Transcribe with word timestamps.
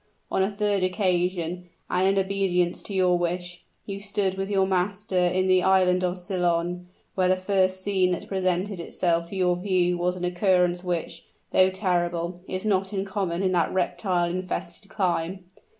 On 0.31 0.41
a 0.41 0.51
third 0.51 0.81
occasion, 0.81 1.69
and 1.87 2.07
in 2.07 2.25
obedience 2.25 2.81
to 2.81 2.91
your 2.95 3.19
wish, 3.19 3.61
you 3.85 3.99
stood 3.99 4.33
with 4.35 4.49
your 4.49 4.65
master 4.65 5.15
in 5.19 5.45
the 5.45 5.61
Island 5.61 6.03
of 6.03 6.17
Ceylon, 6.17 6.87
where 7.13 7.27
the 7.29 7.35
first 7.35 7.81
scene 7.83 8.09
that 8.09 8.27
presented 8.27 8.79
itself 8.79 9.27
to 9.29 9.35
your 9.35 9.55
view 9.55 9.99
was 9.99 10.15
an 10.15 10.25
occurrence 10.25 10.83
which, 10.83 11.25
though 11.51 11.69
terrible, 11.69 12.41
is 12.47 12.65
not 12.65 12.91
uncommon 12.91 13.43
in 13.43 13.51
that 13.51 13.71
reptile 13.71 14.27
infested 14.27 14.89
clime. 14.89 15.43